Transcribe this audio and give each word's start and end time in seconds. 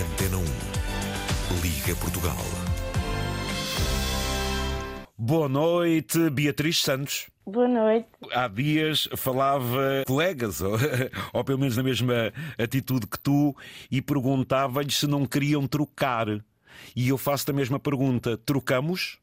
Antena 0.00 0.38
1. 0.38 1.60
Liga 1.60 1.94
Portugal. 2.00 2.34
Boa 5.18 5.46
noite, 5.46 6.30
Beatriz 6.30 6.80
Santos. 6.80 7.28
Boa 7.46 7.68
noite. 7.68 8.08
Há 8.32 8.48
dias 8.48 9.10
falava 9.14 10.02
colegas, 10.06 10.62
ou, 10.64 10.78
ou 11.34 11.44
pelo 11.44 11.58
menos 11.58 11.76
na 11.76 11.82
mesma 11.82 12.32
atitude 12.58 13.06
que 13.06 13.18
tu, 13.18 13.54
e 13.90 14.00
perguntava-lhes 14.00 14.96
se 14.96 15.06
não 15.06 15.26
queriam 15.26 15.66
trocar. 15.66 16.28
E 16.96 17.10
eu 17.10 17.18
faço 17.18 17.50
a 17.50 17.54
mesma 17.54 17.78
pergunta: 17.78 18.38
trocamos? 18.38 19.18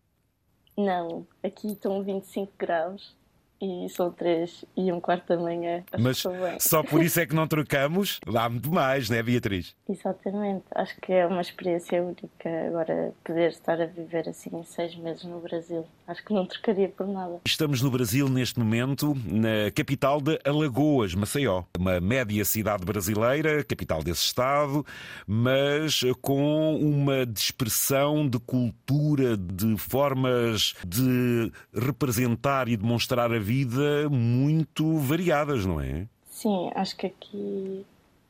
Não, 0.77 1.25
aqui 1.41 1.71
estão 1.71 2.03
25 2.03 2.53
graus 2.55 3.16
e 3.61 3.87
são 3.89 4.11
três 4.11 4.63
e 4.75 4.91
um 4.91 4.99
quarto 4.99 5.27
da 5.27 5.37
manhã. 5.37 5.83
Mas 5.99 6.23
só 6.59 6.83
por 6.83 7.03
isso 7.03 7.19
é 7.19 7.25
que 7.25 7.35
não 7.35 7.47
trocamos? 7.47 8.19
Dá 8.25 8.49
muito 8.49 8.71
mais, 8.71 9.09
não 9.09 9.17
é, 9.17 9.23
Beatriz? 9.23 9.75
Exatamente. 9.89 10.63
Acho 10.73 10.95
que 11.01 11.11
é 11.13 11.25
uma 11.25 11.41
experiência 11.41 12.01
única 12.01 12.49
agora 12.67 13.13
poder 13.23 13.49
estar 13.49 13.81
a 13.81 13.85
viver 13.85 14.27
assim 14.29 14.63
seis 14.63 14.95
meses 14.95 15.23
no 15.23 15.39
Brasil. 15.39 15.85
Acho 16.07 16.23
que 16.23 16.33
não 16.33 16.45
trocaria 16.45 16.89
por 16.89 17.07
nada. 17.07 17.39
Estamos 17.45 17.81
no 17.81 17.89
Brasil 17.89 18.29
neste 18.29 18.59
momento, 18.59 19.15
na 19.25 19.71
capital 19.73 20.21
de 20.21 20.39
Alagoas, 20.45 21.15
Maceió. 21.15 21.63
Uma 21.77 21.99
média 21.99 22.43
cidade 22.45 22.85
brasileira, 22.85 23.63
capital 23.63 24.03
desse 24.03 24.21
estado, 24.21 24.85
mas 25.25 26.01
com 26.21 26.75
uma 26.75 27.25
dispersão 27.25 28.27
de 28.27 28.39
cultura, 28.39 29.35
de 29.35 29.77
formas 29.77 30.73
de 30.85 31.51
representar 31.73 32.67
e 32.67 32.77
demonstrar 32.77 33.31
a 33.31 33.39
vida 33.47 34.09
muito 34.09 34.97
variadas, 34.97 35.65
não 35.65 35.79
é? 35.79 36.05
Sim, 36.29 36.69
acho 36.75 36.97
que 36.97 37.07
aqui 37.07 37.85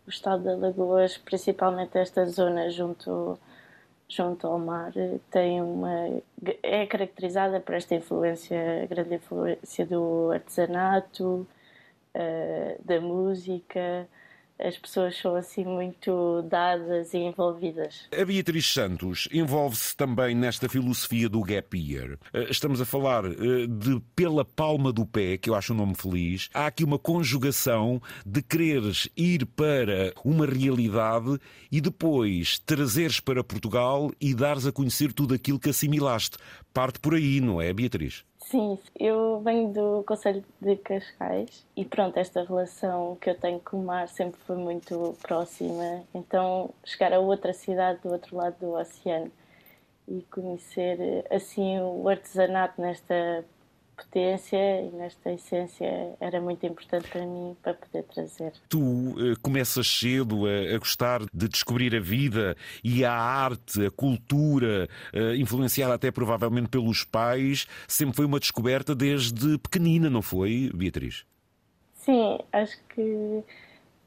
o 0.06 0.10
estado 0.10 0.44
de 0.44 0.50
Alagoas, 0.50 1.18
principalmente 1.18 1.98
esta 1.98 2.24
zona 2.28 2.70
junto, 2.70 3.36
junto 4.08 4.46
ao 4.46 4.60
mar, 4.60 4.94
tem 5.32 5.60
uma 5.60 6.22
é 6.62 6.86
caracterizada 6.86 7.60
por 7.60 7.74
esta 7.74 7.96
influência, 7.96 8.86
grande 8.88 9.16
influência 9.16 9.88
do 9.88 10.30
artesanato, 10.32 11.48
eh, 12.14 12.78
da 12.86 13.02
música. 13.02 14.08
As 14.60 14.78
pessoas 14.78 15.16
são 15.18 15.36
assim 15.36 15.64
muito 15.64 16.42
dadas 16.44 17.14
e 17.14 17.18
envolvidas. 17.18 18.08
A 18.12 18.26
Beatriz 18.26 18.72
Santos 18.72 19.28
envolve-se 19.32 19.96
também 19.96 20.34
nesta 20.34 20.68
filosofia 20.68 21.30
do 21.30 21.42
gap 21.42 21.78
year. 21.78 22.18
Eh, 22.34 22.48
Estamos 22.50 22.82
a 22.82 22.86
falar 22.86 23.26
eh, 23.26 23.68
de 23.68 24.02
pela 24.16 24.44
palma 24.44 24.92
do 24.92 25.06
pé, 25.06 25.38
que 25.38 25.50
eu 25.50 25.56
acho 25.56 25.74
um 25.74 25.78
nome 25.78 25.94
feliz. 25.96 26.50
Há 26.54 26.68
aqui 26.68 26.84
uma 26.84 26.98
conjugação 26.98 28.02
de 28.26 28.42
quereres 28.42 29.08
ir 29.16 29.46
para 29.46 30.12
uma 30.26 30.46
realidade 30.46 31.38
e 31.72 31.80
depois 31.80 32.58
trazeres 32.60 33.20
para 33.20 33.44
Portugal 33.44 34.12
e 34.20 34.34
dares 34.34 34.66
a 34.66 34.72
conhecer 34.72 35.14
tudo 35.14 35.34
aquilo 35.34 35.60
que 35.60 35.70
assimilaste. 35.70 36.38
Parte 36.74 37.00
por 37.00 37.14
aí, 37.14 37.40
não 37.40 37.62
é, 37.62 37.72
Beatriz? 37.74 38.24
Sim, 38.50 38.80
eu 38.98 39.42
venho 39.42 39.74
do 39.74 40.04
Conselho 40.06 40.42
de 40.62 40.78
Cascais 40.78 41.66
e 41.76 41.84
pronto, 41.84 42.18
esta 42.18 42.46
relação 42.46 43.18
que 43.18 43.30
eu 43.30 43.36
tenho 43.36 43.60
com 43.60 43.78
o 43.78 43.86
mar 43.86 44.08
sempre 44.08 44.40
foi 44.40 44.56
muito 44.56 45.18
próxima. 45.22 46.06
Então, 46.14 46.70
chegar 46.86 47.12
a 47.12 47.20
outra 47.20 47.52
cidade 47.52 48.00
do 48.02 48.10
outro 48.10 48.38
lado 48.38 48.56
do 48.58 48.72
oceano 48.72 49.30
e 50.08 50.22
conhecer 50.32 51.26
assim 51.30 51.78
o 51.82 52.08
artesanato 52.08 52.82
nesta 52.82 53.44
potência 53.98 54.58
e 54.82 54.92
nesta 54.92 55.32
essência 55.34 56.16
era 56.22 56.40
muito 56.40 56.66
importante 56.66 57.08
para 57.10 57.26
mim 57.26 57.58
para 57.62 57.74
poder 57.74 58.04
trazer. 58.04 58.54
Tu 58.70 58.80
eh, 58.80 59.34
começas 59.42 59.88
cedo 59.88 60.46
a, 60.46 60.76
a 60.76 60.78
gostar 60.78 61.22
de 61.34 61.50
descobrir 61.50 61.96
a 61.96 62.00
vida 62.00 62.56
e 62.84 63.04
a 63.04 63.12
arte, 63.12 63.88
a 63.88 63.92
cultura, 63.92 64.88
eh, 65.12 65.36
influenciada 65.38 65.96
até 65.96 66.12
provavelmente 66.12 66.70
pelos 66.70 67.04
pais, 67.04 67.68
sempre 67.88 68.16
foi 68.16 68.26
uma 68.26 68.40
descoberta 68.40 68.94
desde 68.94 69.58
pequenina, 69.58 70.10
não 70.10 70.22
foi, 70.22 70.70
Beatriz? 70.74 71.26
Sim, 71.96 72.40
acho 72.54 72.78
que 72.90 73.44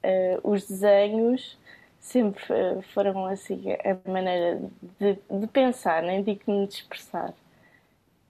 eh, 0.03 0.39
os 0.43 0.67
desenhos 0.67 1.59
sempre 1.99 2.43
eh, 2.49 2.81
foram 2.95 3.27
assim 3.27 3.63
a 3.73 4.11
maneira 4.11 4.61
de, 4.99 5.19
de 5.31 5.47
pensar, 5.49 6.03
nem 6.03 6.23
digo 6.23 6.41
de 6.47 6.53
me 6.53 6.65
expressar. 6.65 7.35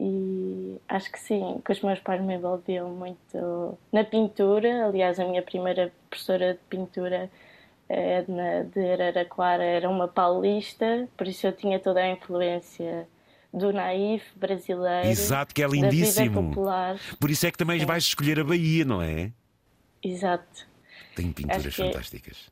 E 0.03 0.81
acho 0.89 1.13
que 1.13 1.21
sim, 1.21 1.61
que 1.63 1.73
os 1.73 1.83
meus 1.83 1.99
pais 2.01 2.23
me 2.23 2.35
envolviam 2.35 2.89
muito 2.89 3.79
na 3.93 4.03
pintura. 4.03 4.87
Aliás, 4.87 5.21
a 5.21 5.27
minha 5.27 5.43
primeira 5.43 5.93
professora 6.09 6.55
de 6.55 6.61
pintura, 6.71 7.31
Edna 7.87 8.65
de 8.65 8.93
Araraquara, 8.93 9.63
era 9.63 9.91
uma 9.91 10.09
paulista, 10.09 11.07
por 11.19 11.29
isso 11.29 11.47
eu 11.47 11.53
tinha 11.53 11.79
toda 11.79 12.01
a 12.01 12.11
influência 12.11 13.07
do 13.53 13.75
naif 13.75 14.25
brasileiro. 14.37 15.09
Exato, 15.09 15.55
que 15.55 15.63
é 15.63 15.69
lindíssimo. 15.69 16.55
Por 17.21 17.31
isso 17.31 17.47
é 17.47 17.51
que 17.51 17.59
também 17.59 17.81
Sim. 17.81 17.85
vais 17.85 18.05
escolher 18.05 18.41
a 18.41 18.45
Bahia, 18.45 18.87
não 18.87 19.03
é? 19.03 19.31
Exato. 20.03 20.67
Tem 21.15 21.31
pinturas 21.31 21.63
que 21.63 21.73
fantásticas. 21.73 22.51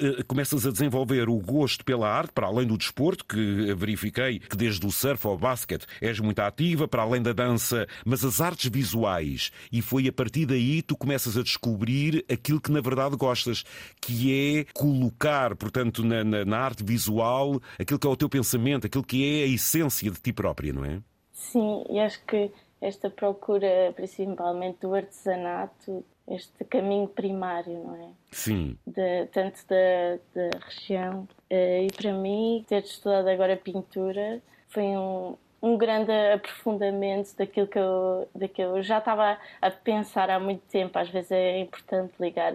Eh, 0.00 0.22
Começas 0.26 0.66
a 0.66 0.70
desenvolver 0.70 1.28
o 1.28 1.38
gosto 1.38 1.84
pela 1.84 2.08
arte, 2.08 2.32
para 2.32 2.46
além 2.46 2.66
do 2.66 2.76
desporto, 2.78 3.24
que 3.24 3.72
verifiquei 3.74 4.38
que 4.38 4.56
desde 4.56 4.84
o 4.86 4.90
surf 4.90 5.26
ao 5.26 5.36
basquete 5.36 5.86
és 6.00 6.18
muito 6.20 6.38
ativa, 6.40 6.88
para 6.88 7.02
além 7.02 7.22
da 7.22 7.32
dança, 7.32 7.86
mas 8.04 8.24
as 8.24 8.40
artes 8.40 8.70
visuais. 8.70 9.50
E 9.70 9.82
foi 9.82 10.08
a 10.08 10.12
partir 10.12 10.46
daí 10.46 10.82
tu 10.82 10.96
começas 10.96 11.36
a 11.36 11.42
descobrir 11.42 12.24
aquilo 12.32 12.60
que 12.60 12.72
na 12.72 12.80
verdade 12.80 13.16
gostas, 13.16 13.64
que 14.00 14.32
é 14.58 14.64
colocar, 14.72 15.54
portanto, 15.56 16.04
na, 16.04 16.24
na- 16.24 16.44
na 16.44 16.58
arte 16.58 16.82
visual 16.84 17.60
aquilo 17.78 17.98
que 17.98 18.06
é 18.06 18.10
o 18.10 18.16
teu 18.16 18.28
pensamento, 18.28 18.86
aquilo 18.86 19.04
que 19.04 19.40
é 19.40 19.44
a 19.44 19.48
essência 19.48 20.10
de 20.10 20.20
ti 20.20 20.32
própria, 20.32 20.72
não 20.72 20.84
é? 20.84 21.00
Sim, 21.32 21.84
e 21.90 21.98
acho 21.98 22.24
que 22.24 22.50
esta 22.80 23.10
procura, 23.10 23.92
principalmente 23.94 24.80
do 24.80 24.94
artesanato, 24.94 26.04
este 26.28 26.64
caminho 26.64 27.08
primário, 27.08 27.78
não 27.84 27.96
é? 27.96 28.08
Sim. 28.30 28.76
De, 28.86 29.26
tanto 29.26 29.60
da, 29.66 30.18
da 30.34 30.58
região. 30.66 31.28
Eh, 31.50 31.84
E 31.84 31.92
para 31.92 32.12
mim, 32.12 32.64
ter 32.68 32.82
estudado 32.82 33.28
agora 33.28 33.56
pintura 33.56 34.40
foi 34.68 34.84
um, 34.84 35.36
um 35.60 35.76
grande 35.76 36.12
aprofundamento 36.32 37.36
daquilo 37.36 37.66
que, 37.66 37.78
eu, 37.78 38.28
daquilo 38.34 38.72
que 38.72 38.78
eu 38.78 38.82
já 38.82 38.98
estava 38.98 39.38
a 39.60 39.70
pensar 39.70 40.30
há 40.30 40.38
muito 40.38 40.62
tempo. 40.68 40.98
Às 40.98 41.08
vezes 41.08 41.32
é 41.32 41.58
importante 41.58 42.12
ligar 42.18 42.52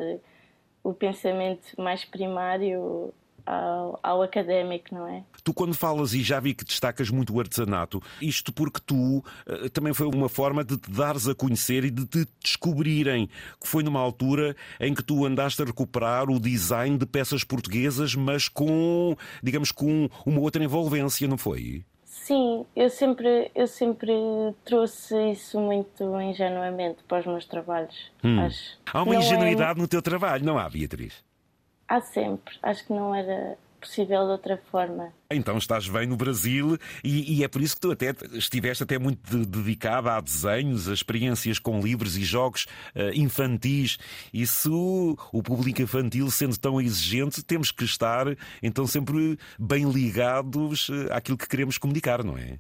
o 0.84 0.94
pensamento 0.94 1.80
mais 1.80 2.06
primário 2.06 3.14
ao, 3.48 4.00
ao 4.04 4.22
académico, 4.22 4.94
não 4.94 5.08
é? 5.08 5.24
Tu, 5.44 5.54
quando 5.54 5.74
falas, 5.74 6.14
e 6.14 6.22
já 6.22 6.40
vi 6.40 6.54
que 6.54 6.66
destacas 6.66 7.10
muito 7.10 7.34
o 7.34 7.40
artesanato, 7.40 8.04
isto 8.22 8.52
porque 8.52 8.82
tu 8.86 9.24
eh, 9.46 9.70
também 9.70 9.94
foi 9.94 10.08
uma 10.08 10.28
forma 10.28 10.64
de 10.64 10.78
te 10.78 10.92
dares 10.92 11.28
a 11.28 11.34
conhecer 11.34 11.86
e 11.86 11.90
de 11.90 12.06
te 12.06 12.28
descobrirem, 12.44 13.28
que 13.60 13.68
foi 13.68 13.84
numa 13.84 14.02
altura 14.02 14.56
em 14.80 14.94
que 14.94 15.02
tu 15.04 15.26
andaste 15.26 15.62
a 15.62 15.66
recuperar 15.66 16.30
o 16.30 16.40
design 16.40 16.98
de 16.98 17.06
peças 17.06 17.44
portuguesas, 17.44 18.14
mas 18.14 18.50
com, 18.50 19.16
digamos, 19.42 19.72
com 19.72 20.10
uma 20.26 20.42
outra 20.42 20.62
envolvência, 20.64 21.28
não 21.28 21.38
foi? 21.38 21.86
Sim, 22.04 22.66
eu 22.76 22.90
sempre, 22.90 23.50
eu 23.56 23.68
sempre 23.68 24.12
trouxe 24.66 25.16
isso 25.32 25.58
muito 25.62 26.04
ingenuamente 26.20 26.98
para 27.08 27.22
os 27.22 27.26
meus 27.26 27.46
trabalhos. 27.46 28.12
Acho. 28.46 28.78
Há 28.92 29.02
uma 29.02 29.14
Não 29.14 29.22
é 29.22 29.24
ingenuidade 29.24 29.80
no 29.80 29.88
teu 29.88 30.02
trabalho, 30.02 30.44
não 30.44 30.58
há, 30.58 30.68
Beatriz? 30.68 31.27
Há 31.88 32.02
sempre. 32.02 32.56
Acho 32.62 32.86
que 32.86 32.94
não 32.94 33.14
era 33.16 33.58
possível 33.80 34.26
de 34.26 34.32
outra 34.32 34.58
forma. 34.72 35.14
Então 35.30 35.58
estás 35.58 35.88
bem 35.88 36.08
no 36.08 36.18
Brasil 36.18 36.78
e, 37.04 37.38
e 37.38 37.44
é 37.44 37.48
por 37.48 37.62
isso 37.62 37.76
que 37.76 37.82
tu 37.82 37.92
até 37.92 38.14
estiveste 38.34 38.84
até 38.84 38.98
muito 38.98 39.20
de- 39.30 39.46
dedicada 39.46 40.14
a 40.14 40.20
desenhos, 40.20 40.90
a 40.90 40.94
experiências 40.94 41.60
com 41.60 41.80
livros 41.80 42.18
e 42.18 42.24
jogos 42.24 42.66
eh, 42.96 43.12
infantis. 43.16 43.98
Isso, 44.34 45.16
o 45.32 45.44
público 45.44 45.82
infantil 45.82 46.30
sendo 46.32 46.58
tão 46.58 46.82
exigente, 46.82 47.44
temos 47.44 47.72
que 47.72 47.84
estar 47.84 48.26
então 48.64 48.88
sempre 48.88 49.38
bem 49.60 49.90
ligados 49.90 50.90
eh, 50.90 51.14
àquilo 51.14 51.38
que 51.38 51.48
queremos 51.48 51.78
comunicar, 51.78 52.24
não 52.24 52.38
é? 52.38 52.60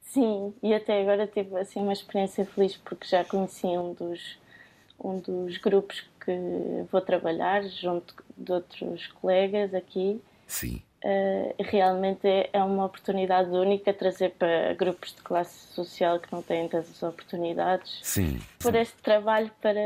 Sim, 0.00 0.52
e 0.62 0.74
até 0.74 1.00
agora 1.00 1.26
tive 1.26 1.56
assim 1.58 1.80
uma 1.80 1.92
experiência 1.92 2.44
feliz 2.44 2.76
porque 2.76 3.06
já 3.06 3.24
conheci 3.24 3.66
um 3.66 3.94
dos 3.94 4.40
um 5.04 5.18
dos 5.18 5.58
grupos 5.58 6.04
que 6.24 6.32
vou 6.90 7.00
trabalhar 7.00 7.62
junto 7.64 8.14
de 8.36 8.52
outros 8.52 9.06
colegas 9.20 9.74
aqui. 9.74 10.20
Sim. 10.46 10.82
Uh, 11.04 11.54
realmente 11.58 12.28
é, 12.28 12.48
é 12.52 12.62
uma 12.62 12.84
oportunidade 12.84 13.50
única 13.50 13.92
trazer 13.92 14.30
para 14.38 14.72
grupos 14.74 15.12
de 15.12 15.20
classe 15.22 15.72
social 15.74 16.20
que 16.20 16.32
não 16.32 16.42
têm 16.42 16.68
tantas 16.68 17.02
oportunidades 17.02 17.98
Sim. 18.04 18.38
por 18.60 18.74
este 18.76 18.96
trabalho 19.02 19.50
para 19.60 19.80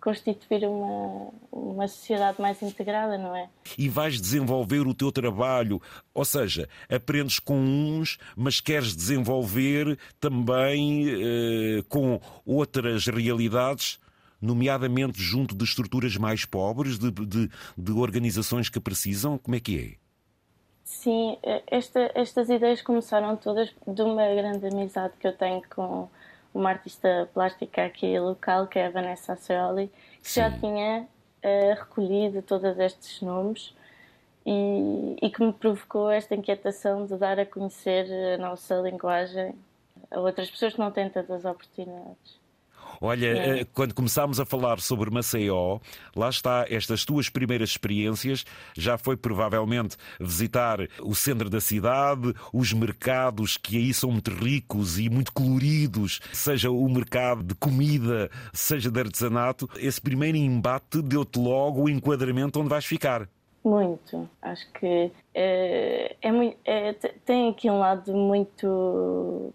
constituir 0.00 0.66
uma, 0.66 1.30
uma 1.50 1.88
sociedade 1.88 2.40
mais 2.40 2.62
integrada, 2.62 3.18
não 3.18 3.34
é? 3.34 3.48
e 3.78 3.88
vais 3.88 4.20
desenvolver 4.20 4.86
o 4.86 4.94
teu 4.94 5.10
trabalho. 5.10 5.80
Ou 6.12 6.24
seja, 6.24 6.68
aprendes 6.90 7.38
com 7.38 7.56
uns, 7.56 8.18
mas 8.36 8.60
queres 8.60 8.94
desenvolver 8.94 9.98
também 10.20 11.08
eh, 11.08 11.82
com 11.88 12.20
outras 12.44 13.06
realidades 13.06 13.98
nomeadamente 14.44 15.20
junto 15.20 15.54
de 15.54 15.64
estruturas 15.64 16.16
mais 16.16 16.44
pobres, 16.44 16.98
de, 16.98 17.10
de, 17.10 17.50
de 17.76 17.92
organizações 17.92 18.68
que 18.68 18.78
precisam? 18.78 19.38
Como 19.38 19.56
é 19.56 19.60
que 19.60 19.78
é? 19.78 20.04
Sim, 20.84 21.38
esta, 21.66 22.10
estas 22.14 22.50
ideias 22.50 22.82
começaram 22.82 23.36
todas 23.36 23.74
de 23.86 24.02
uma 24.02 24.26
grande 24.34 24.66
amizade 24.66 25.14
que 25.18 25.26
eu 25.26 25.32
tenho 25.32 25.62
com 25.74 26.08
uma 26.52 26.70
artista 26.70 27.28
plástica 27.32 27.86
aqui 27.86 28.18
local, 28.20 28.66
que 28.66 28.78
é 28.78 28.86
a 28.86 28.90
Vanessa 28.90 29.32
Ascioli, 29.32 29.90
que 30.22 30.30
Sim. 30.30 30.40
já 30.40 30.50
tinha 30.50 31.00
uh, 31.42 31.74
recolhido 31.74 32.42
todos 32.42 32.78
estes 32.78 33.20
nomes 33.22 33.74
e, 34.46 35.16
e, 35.22 35.30
que 35.30 35.42
me 35.42 35.52
provocou 35.52 36.10
esta 36.10 36.34
inquietação 36.34 37.06
de 37.06 37.16
dar 37.16 37.40
a 37.40 37.46
conhecer 37.46 38.06
a 38.34 38.38
nossa 38.38 38.74
linguagem 38.76 39.54
a 40.10 40.20
outras 40.20 40.50
pessoas 40.50 40.74
que 40.74 40.78
não 40.78 40.90
têm 40.90 41.08
tantas 41.08 41.44
oportunidades. 41.44 42.43
Olha, 43.00 43.26
é. 43.26 43.64
quando 43.64 43.94
começámos 43.94 44.40
a 44.40 44.46
falar 44.46 44.80
sobre 44.80 45.10
Maceió, 45.10 45.78
lá 46.14 46.28
está, 46.28 46.66
estas 46.68 47.04
tuas 47.04 47.28
primeiras 47.28 47.70
experiências 47.70 48.44
já 48.76 48.96
foi 48.98 49.16
provavelmente 49.16 49.96
visitar 50.20 50.78
o 51.02 51.14
centro 51.14 51.48
da 51.48 51.60
cidade, 51.60 52.34
os 52.52 52.72
mercados 52.72 53.56
que 53.56 53.76
aí 53.76 53.94
são 53.94 54.10
muito 54.10 54.30
ricos 54.30 54.98
e 54.98 55.08
muito 55.08 55.32
coloridos, 55.32 56.20
seja 56.32 56.70
o 56.70 56.88
mercado 56.88 57.42
de 57.42 57.54
comida, 57.54 58.30
seja 58.52 58.90
de 58.90 59.00
artesanato. 59.00 59.68
Esse 59.76 60.00
primeiro 60.00 60.36
embate 60.36 61.02
deu-te 61.02 61.38
logo 61.38 61.82
o 61.82 61.88
enquadramento 61.88 62.60
onde 62.60 62.68
vais 62.68 62.84
ficar. 62.84 63.28
Muito. 63.64 64.28
Acho 64.42 64.70
que 64.72 65.10
é, 65.34 66.16
é, 66.22 66.56
é, 66.66 66.92
tem 67.24 67.48
aqui 67.48 67.70
um 67.70 67.78
lado 67.78 68.12
muito 68.12 69.52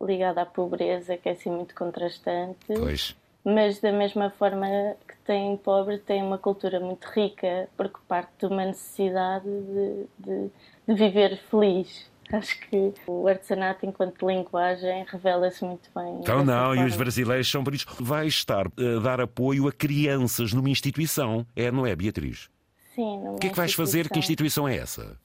ligada 0.00 0.42
à 0.42 0.46
pobreza, 0.46 1.16
que 1.16 1.28
é 1.28 1.32
assim 1.32 1.50
muito 1.50 1.74
contrastante. 1.74 2.66
Pois. 2.66 3.16
Mas 3.44 3.78
da 3.78 3.92
mesma 3.92 4.30
forma 4.30 4.66
que 5.06 5.16
tem 5.24 5.56
pobre, 5.56 5.98
tem 5.98 6.22
uma 6.22 6.36
cultura 6.36 6.80
muito 6.80 7.06
rica, 7.06 7.68
porque 7.76 7.98
parte 8.08 8.32
de 8.40 8.46
uma 8.46 8.64
necessidade 8.64 9.44
de, 9.44 10.06
de, 10.18 10.50
de 10.88 10.94
viver 10.94 11.38
feliz. 11.48 12.10
Acho 12.32 12.58
que 12.58 12.92
o 13.06 13.28
artesanato, 13.28 13.86
enquanto 13.86 14.26
linguagem, 14.28 15.04
revela-se 15.08 15.64
muito 15.64 15.88
bem. 15.94 16.18
Então, 16.20 16.44
não, 16.44 16.66
forma. 16.66 16.82
e 16.82 16.84
os 16.84 16.96
brasileiros 16.96 17.48
são 17.48 17.62
por 17.62 17.72
isso. 17.72 17.86
Vai 18.00 18.26
estar 18.26 18.66
a 18.66 18.70
eh, 18.82 19.00
dar 19.00 19.20
apoio 19.20 19.68
a 19.68 19.72
crianças 19.72 20.52
numa 20.52 20.68
instituição, 20.68 21.46
é, 21.54 21.70
não 21.70 21.86
é, 21.86 21.94
Beatriz? 21.94 22.50
Sim, 22.96 23.18
numa 23.18 23.34
O 23.34 23.38
que 23.38 23.46
é 23.46 23.50
que 23.50 23.56
vais 23.56 23.74
fazer? 23.74 24.08
Que 24.08 24.18
instituição 24.18 24.66
é 24.66 24.76
essa? 24.76 25.16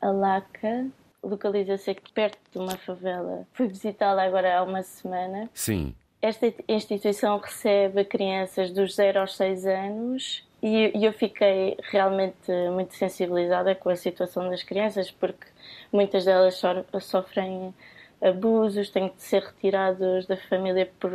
A 0.00 0.10
LACA, 0.10 0.86
localiza-se 1.22 1.90
aqui 1.90 2.12
perto 2.12 2.38
de 2.52 2.58
uma 2.58 2.76
favela. 2.76 3.46
Fui 3.52 3.68
visitá-la 3.68 4.24
agora 4.24 4.58
há 4.58 4.62
uma 4.62 4.82
semana. 4.82 5.48
Sim. 5.52 5.94
Esta 6.20 6.52
instituição 6.68 7.38
recebe 7.38 8.04
crianças 8.04 8.72
dos 8.72 8.94
0 8.96 9.20
aos 9.20 9.36
6 9.36 9.66
anos 9.66 10.44
e 10.60 10.90
eu 10.94 11.12
fiquei 11.12 11.76
realmente 11.82 12.50
muito 12.72 12.94
sensibilizada 12.94 13.74
com 13.76 13.88
a 13.88 13.96
situação 13.96 14.48
das 14.50 14.64
crianças 14.64 15.10
porque 15.12 15.46
muitas 15.92 16.24
delas 16.24 16.60
sofrem 17.00 17.72
abusos, 18.20 18.90
têm 18.90 19.08
de 19.14 19.22
ser 19.22 19.42
retirados 19.42 20.26
da 20.26 20.36
família 20.36 20.90
por 20.98 21.12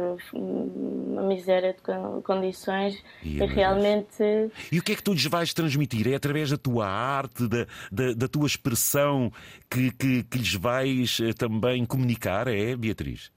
miséria 1.24 1.74
de 1.74 2.22
condições 2.22 3.02
e, 3.24 3.38
e 3.38 3.46
realmente. 3.46 4.24
E 4.72 4.80
o 4.80 4.84
que 4.84 4.92
é 4.92 4.96
que 4.96 5.04
tu 5.04 5.14
lhes 5.14 5.25
vais 5.25 5.54
transmitir? 5.54 6.08
É 6.08 6.16
através 6.16 6.50
da 6.50 6.58
tua 6.58 6.88
arte, 6.88 7.48
da, 7.48 7.66
da, 7.92 8.14
da 8.14 8.28
tua 8.28 8.48
expressão 8.48 9.31
que, 9.70 9.92
que, 9.92 10.24
que, 10.24 10.38
lhes 10.38 10.54
vais 10.54 11.20
eh, 11.22 11.34
também 11.34 11.86
comunicar? 11.86 12.48
É, 12.48 12.75
Beatriz? 12.75 13.31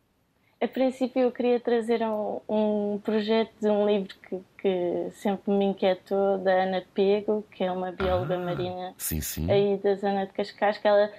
A 0.60 0.66
princípio, 0.66 1.20
eu 1.20 1.30
queria 1.30 1.60
trazer 1.60 2.02
um, 2.02 2.40
um 2.48 2.98
projeto 3.04 3.52
de 3.60 3.68
um 3.68 3.86
livro 3.86 4.14
que, 4.26 4.40
que, 4.58 5.10
sempre 5.12 5.52
me 5.52 5.66
inquietou, 5.66 6.38
da 6.38 6.62
Ana 6.62 6.82
Pego, 6.94 7.44
que 7.52 7.62
é 7.62 7.70
uma 7.70 7.92
bióloga 7.92 8.36
ah, 8.36 8.38
marinha 8.38 8.94
sim, 8.96 9.20
sim. 9.20 9.50
aí 9.50 9.76
da 9.76 9.94
zona 9.96 10.26
de 10.26 10.32
Cascais, 10.32 10.78
que 10.78 10.88
ela 10.88 11.12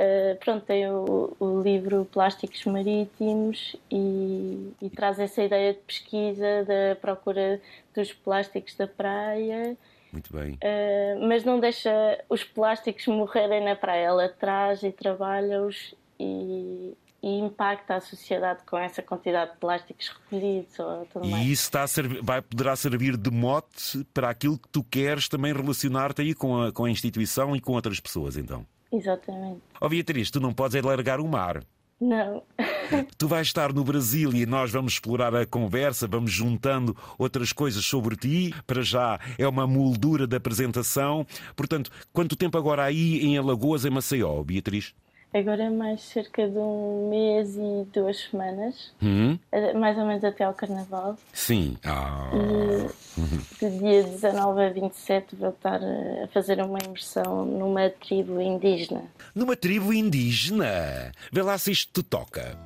Uh, 0.00 0.34
pronto, 0.38 0.64
tem 0.64 0.88
o, 0.88 1.36
o, 1.38 1.60
livro 1.60 2.06
Plásticos 2.10 2.64
Marítimos 2.64 3.76
e, 3.90 4.72
e, 4.80 4.88
traz 4.88 5.18
essa 5.18 5.42
ideia 5.42 5.74
de 5.74 5.80
pesquisa 5.80 6.64
da 6.64 6.96
procura 6.98 7.60
dos 7.94 8.10
plásticos 8.10 8.74
da 8.76 8.86
praia. 8.86 9.76
Muito 10.10 10.32
bem. 10.32 10.54
Uh, 10.54 11.28
mas 11.28 11.44
não 11.44 11.60
deixa 11.60 11.90
os 12.30 12.42
plásticos 12.42 13.06
morrerem 13.08 13.62
na 13.62 13.76
praia. 13.76 14.06
Ela 14.06 14.28
traz 14.30 14.82
e 14.82 14.90
trabalha-os 14.90 15.94
e, 16.18 16.94
e, 17.22 17.38
impacta 17.38 17.96
a 17.96 18.00
sociedade 18.00 18.62
com 18.64 18.78
essa 18.78 19.02
quantidade 19.02 19.52
de 19.52 19.58
plásticos 19.58 20.08
recolhidos. 20.08 20.78
Ou 20.78 21.06
tudo 21.12 21.26
e 21.26 21.30
mais. 21.30 21.44
isso 21.46 21.64
está 21.64 21.86
servir, 21.86 22.22
vai, 22.22 22.40
poderá 22.40 22.74
servir 22.74 23.18
de 23.18 23.30
mote 23.30 24.02
para 24.14 24.30
aquilo 24.30 24.56
que 24.56 24.68
tu 24.70 24.82
queres 24.82 25.28
também 25.28 25.52
relacionar-te 25.52 26.22
aí 26.22 26.34
com 26.34 26.62
a, 26.62 26.72
com 26.72 26.86
a 26.86 26.90
instituição 26.90 27.54
e 27.54 27.60
com 27.60 27.74
outras 27.74 28.00
pessoas, 28.00 28.38
então. 28.38 28.64
Exatamente. 28.92 29.60
Ó 29.80 29.86
oh, 29.86 29.88
Beatriz, 29.88 30.30
tu 30.30 30.40
não 30.40 30.52
podes 30.52 30.74
é 30.74 30.82
largar 30.82 31.20
o 31.20 31.28
mar. 31.28 31.62
Não. 32.00 32.42
tu 33.18 33.28
vais 33.28 33.46
estar 33.46 33.72
no 33.74 33.84
Brasil 33.84 34.32
e 34.32 34.46
nós 34.46 34.70
vamos 34.70 34.94
explorar 34.94 35.34
a 35.34 35.44
conversa, 35.44 36.08
vamos 36.08 36.32
juntando 36.32 36.96
outras 37.18 37.52
coisas 37.52 37.84
sobre 37.84 38.16
ti. 38.16 38.54
Para 38.66 38.82
já 38.82 39.20
é 39.38 39.46
uma 39.46 39.66
moldura 39.66 40.26
da 40.26 40.38
apresentação. 40.38 41.26
Portanto, 41.54 41.90
quanto 42.12 42.36
tempo 42.36 42.56
agora 42.56 42.84
aí 42.84 43.20
em 43.20 43.36
Alagoas, 43.36 43.84
em 43.84 43.90
Maceió, 43.90 44.42
Beatriz? 44.42 44.94
Agora 45.32 45.62
é 45.62 45.70
mais 45.70 46.00
cerca 46.00 46.48
de 46.48 46.58
um 46.58 47.08
mês 47.08 47.54
e 47.54 47.86
duas 47.92 48.18
semanas, 48.18 48.92
uhum. 49.00 49.38
mais 49.78 49.96
ou 49.96 50.04
menos 50.04 50.24
até 50.24 50.42
ao 50.42 50.52
Carnaval. 50.52 51.16
Sim. 51.32 51.76
Ah. 51.84 52.30
E 52.34 53.64
de 53.64 53.78
dia 53.78 54.02
19 54.02 54.60
a 54.60 54.70
27 54.70 55.36
vou 55.36 55.50
estar 55.50 55.80
a 55.80 56.26
fazer 56.34 56.60
uma 56.60 56.78
imersão 56.84 57.44
numa 57.44 57.88
tribo 57.90 58.40
indígena. 58.40 59.04
Numa 59.32 59.54
tribo 59.54 59.92
indígena? 59.92 61.12
Vê 61.32 61.42
lá 61.42 61.56
se 61.58 61.70
isto 61.70 62.02
te 62.02 62.08
toca. 62.08 62.58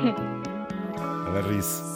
Ela 1.26 1.42
ri-se. 1.42 1.90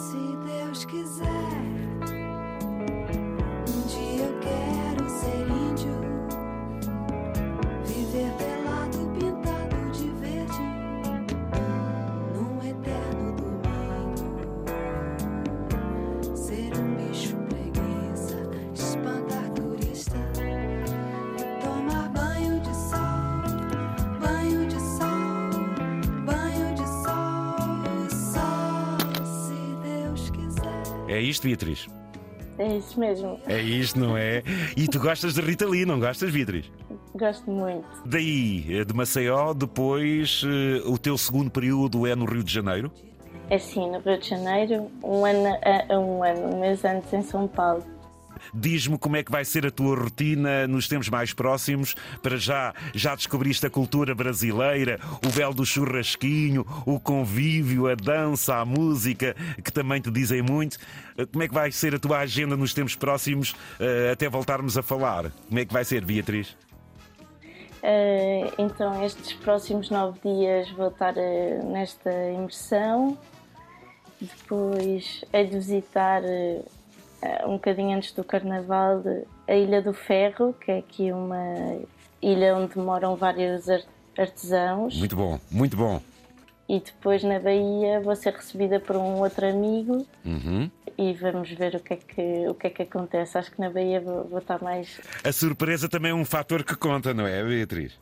É 31.07 31.21
isto, 31.21 31.47
Beatriz? 31.47 31.87
É 32.57 32.77
isso 32.77 32.99
mesmo. 32.99 33.39
É 33.47 33.61
isto, 33.61 33.99
não 33.99 34.17
é? 34.17 34.41
E 34.77 34.87
tu 34.87 34.99
gostas 34.99 35.33
de 35.33 35.41
Rita 35.41 35.65
Lee, 35.65 35.85
não 35.85 35.99
gostas, 35.99 36.31
Beatriz? 36.31 36.71
Gosto 37.13 37.49
muito. 37.49 37.85
Daí, 38.05 38.65
eh, 38.69 38.85
de 38.85 38.93
Maceió, 38.93 39.53
depois 39.53 40.41
eh, 40.45 40.81
o 40.85 40.97
teu 40.97 41.17
segundo 41.17 41.51
período 41.51 42.07
é 42.07 42.15
no 42.15 42.25
Rio 42.25 42.43
de 42.43 42.53
Janeiro? 42.53 42.91
É 43.49 43.57
sim, 43.57 43.91
no 43.91 43.99
Rio 43.99 44.19
de 44.19 44.29
Janeiro, 44.29 44.89
um 45.03 45.25
ano, 45.25 45.49
um 45.91 46.23
ano, 46.23 46.55
um 46.55 46.59
mês 46.61 46.83
antes 46.85 47.11
em 47.13 47.21
São 47.21 47.47
Paulo. 47.47 47.83
Diz-me 48.53 48.97
como 48.97 49.15
é 49.15 49.23
que 49.23 49.31
vai 49.31 49.45
ser 49.45 49.65
a 49.65 49.71
tua 49.71 49.95
rotina 49.95 50.67
nos 50.67 50.87
tempos 50.87 51.09
mais 51.09 51.33
próximos. 51.33 51.95
Para 52.21 52.37
já, 52.37 52.73
já 52.93 53.15
descobriste 53.15 53.65
a 53.65 53.69
cultura 53.69 54.13
brasileira, 54.15 54.99
o 55.25 55.29
belo 55.29 55.53
do 55.53 55.65
churrasquinho, 55.65 56.65
o 56.85 56.99
convívio, 56.99 57.87
a 57.87 57.95
dança, 57.95 58.55
a 58.55 58.65
música, 58.65 59.35
que 59.63 59.71
também 59.71 60.01
te 60.01 60.11
dizem 60.11 60.41
muito. 60.41 60.77
Como 61.31 61.43
é 61.43 61.47
que 61.47 61.53
vai 61.53 61.71
ser 61.71 61.95
a 61.95 61.99
tua 61.99 62.19
agenda 62.19 62.57
nos 62.57 62.73
tempos 62.73 62.95
próximos 62.95 63.55
eh, 63.79 64.11
até 64.11 64.27
voltarmos 64.29 64.77
a 64.77 64.83
falar? 64.83 65.31
Como 65.47 65.59
é 65.59 65.65
que 65.65 65.73
vai 65.73 65.85
ser, 65.85 66.03
Beatriz? 66.03 66.55
Uh, 67.85 68.51
então, 68.57 69.05
estes 69.05 69.33
próximos 69.33 69.91
nove 69.91 70.19
dias 70.23 70.71
vou 70.71 70.87
estar 70.87 71.13
uh, 71.15 71.71
nesta 71.71 72.11
imersão. 72.31 73.15
Depois 74.19 75.23
é 75.31 75.43
de 75.43 75.51
visitar 75.51 76.23
um 77.45 77.53
bocadinho 77.53 77.97
antes 77.97 78.11
do 78.11 78.23
Carnaval, 78.23 79.03
a 79.47 79.53
Ilha 79.53 79.81
do 79.81 79.93
Ferro, 79.93 80.53
que 80.53 80.71
é 80.71 80.77
aqui 80.79 81.11
uma 81.11 81.79
ilha 82.21 82.55
onde 82.55 82.77
moram 82.77 83.15
vários 83.15 83.67
artesãos. 84.17 84.97
Muito 84.97 85.15
bom, 85.15 85.39
muito 85.51 85.77
bom. 85.77 86.01
E 86.67 86.79
depois 86.79 87.23
na 87.23 87.39
Bahia 87.39 88.01
vou 88.01 88.15
ser 88.15 88.33
recebida 88.33 88.79
por 88.79 88.95
um 88.95 89.19
outro 89.19 89.47
amigo 89.47 90.05
uhum. 90.25 90.69
e 90.97 91.13
vamos 91.13 91.51
ver 91.51 91.75
o 91.75 91.79
que, 91.79 91.93
é 91.93 91.97
que, 91.97 92.47
o 92.49 92.55
que 92.55 92.67
é 92.67 92.69
que 92.71 92.81
acontece. 92.81 93.37
Acho 93.37 93.51
que 93.51 93.59
na 93.59 93.69
Bahia 93.69 94.01
vou, 94.01 94.23
vou 94.23 94.39
estar 94.39 94.61
mais. 94.63 94.99
A 95.23 95.31
surpresa 95.31 95.87
também 95.87 96.11
é 96.11 96.15
um 96.15 96.25
fator 96.25 96.63
que 96.63 96.75
conta, 96.75 97.13
não 97.13 97.27
é, 97.27 97.43
Beatriz? 97.43 97.99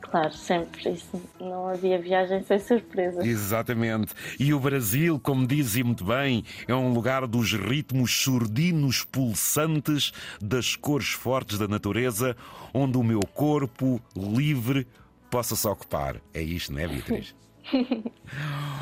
Claro, 0.00 0.32
sempre. 0.34 0.90
Isso 0.90 1.20
não 1.40 1.68
havia 1.68 2.00
viagem 2.00 2.42
sem 2.42 2.58
surpresa. 2.58 3.24
Exatamente. 3.26 4.12
E 4.38 4.52
o 4.54 4.60
Brasil, 4.60 5.18
como 5.20 5.46
dizia 5.46 5.84
muito 5.84 6.04
bem, 6.04 6.44
é 6.66 6.74
um 6.74 6.92
lugar 6.92 7.26
dos 7.26 7.52
ritmos 7.52 8.12
surdinos 8.12 9.04
pulsantes, 9.04 10.12
das 10.40 10.76
cores 10.76 11.10
fortes 11.10 11.58
da 11.58 11.68
natureza, 11.68 12.36
onde 12.72 12.98
o 12.98 13.02
meu 13.02 13.20
corpo 13.20 14.00
livre 14.16 14.86
possa 15.30 15.54
se 15.54 15.66
ocupar. 15.66 16.16
É 16.34 16.42
isto, 16.42 16.72
não 16.72 16.80
é, 16.80 16.88
Beatriz? 16.88 17.34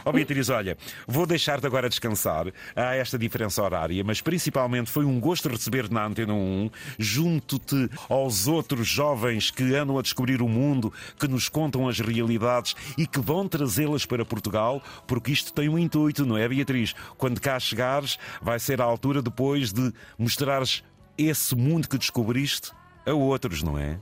Oh 0.04 0.12
Beatriz, 0.12 0.48
olha, 0.48 0.76
vou 1.06 1.26
deixar-te 1.26 1.66
agora 1.66 1.88
descansar 1.88 2.46
a 2.74 2.94
esta 2.94 3.18
diferença 3.18 3.62
horária, 3.62 4.02
mas 4.04 4.20
principalmente 4.20 4.90
foi 4.90 5.04
um 5.04 5.20
gosto 5.20 5.48
receber-te 5.48 5.92
na 5.92 6.06
Antena 6.06 6.32
1, 6.32 6.70
junto-te 6.98 7.90
aos 8.08 8.46
outros 8.46 8.86
jovens 8.86 9.50
que 9.50 9.74
andam 9.74 9.98
a 9.98 10.02
descobrir 10.02 10.40
o 10.40 10.48
mundo, 10.48 10.92
que 11.18 11.28
nos 11.28 11.48
contam 11.48 11.88
as 11.88 11.98
realidades 12.00 12.74
e 12.96 13.06
que 13.06 13.20
vão 13.20 13.46
trazê-las 13.48 14.06
para 14.06 14.24
Portugal, 14.24 14.82
porque 15.06 15.32
isto 15.32 15.52
tem 15.52 15.68
um 15.68 15.78
intuito, 15.78 16.24
não 16.24 16.36
é, 16.36 16.48
Beatriz? 16.48 16.94
Quando 17.16 17.40
cá 17.40 17.58
chegares, 17.58 18.18
vai 18.40 18.58
ser 18.58 18.80
a 18.80 18.84
altura 18.84 19.20
depois 19.20 19.72
de 19.72 19.92
mostrares 20.18 20.82
esse 21.16 21.54
mundo 21.54 21.88
que 21.88 21.98
descobriste 21.98 22.70
a 23.04 23.12
outros, 23.12 23.62
não 23.62 23.76
é? 23.78 23.98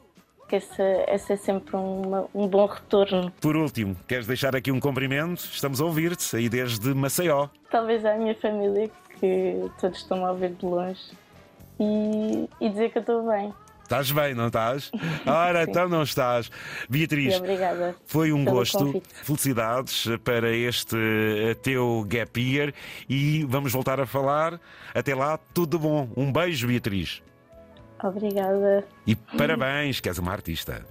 Que 0.48 0.56
esse, 0.56 0.82
esse 1.08 1.32
é 1.32 1.36
sempre 1.36 1.76
uma, 1.76 2.26
um 2.34 2.46
bom 2.46 2.66
retorno. 2.66 3.32
Por 3.40 3.56
último, 3.56 3.96
queres 4.06 4.26
deixar 4.26 4.54
aqui 4.54 4.70
um 4.70 4.80
cumprimento? 4.80 5.40
Estamos 5.40 5.80
a 5.80 5.84
ouvir-te 5.84 6.36
aí 6.36 6.48
desde 6.48 6.94
Maceió. 6.94 7.48
Talvez 7.70 8.04
à 8.04 8.14
minha 8.16 8.34
família, 8.34 8.90
que 9.18 9.70
todos 9.80 9.98
estão 9.98 10.24
a 10.24 10.30
ouvir 10.30 10.50
de 10.50 10.64
longe, 10.64 11.02
e, 11.80 12.48
e 12.60 12.68
dizer 12.68 12.90
que 12.90 12.98
eu 12.98 13.00
estou 13.00 13.26
bem. 13.28 13.52
Estás 13.82 14.10
bem, 14.10 14.34
não 14.34 14.48
estás? 14.48 14.90
Ora, 15.24 15.62
então 15.62 15.88
não 15.88 16.02
estás. 16.02 16.50
Beatriz, 16.88 17.36
obrigada 17.36 17.94
foi 18.04 18.32
um 18.32 18.44
gosto. 18.44 18.78
Convite. 18.78 19.08
Felicidades 19.22 20.08
para 20.24 20.50
este 20.50 20.96
eh, 20.96 21.54
teu 21.54 22.04
gap 22.08 22.40
year 22.40 22.74
e 23.08 23.44
vamos 23.44 23.72
voltar 23.72 24.00
a 24.00 24.06
falar. 24.06 24.60
Até 24.92 25.14
lá, 25.14 25.38
tudo 25.54 25.78
bom. 25.78 26.08
Um 26.16 26.32
beijo, 26.32 26.66
Beatriz. 26.66 27.22
Obrigada. 28.02 28.84
E 29.06 29.16
parabéns, 29.16 30.00
que 30.00 30.08
és 30.08 30.18
uma 30.18 30.32
artista. 30.32 30.84